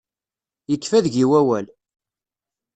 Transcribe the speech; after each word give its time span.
Yekfa 0.71 0.99
deg-i 1.05 1.25
wawal. 1.29 1.67